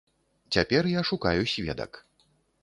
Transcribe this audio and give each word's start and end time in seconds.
Цяпер 0.57 0.89
я 0.99 1.03
шукаю 1.09 1.41
сведак. 1.53 2.01